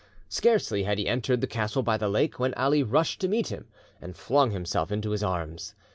[0.29, 3.67] Scarcely had he entered the castle by the lake, when Ali rushed to meet him,
[4.01, 5.75] and flung himself into his arms.